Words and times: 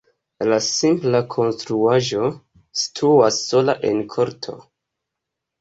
La 0.51 0.57
simpla 0.67 1.19
konstruaĵo 1.35 2.31
situas 2.85 3.39
sola 3.51 3.77
en 3.91 4.03
korto. 4.17 4.57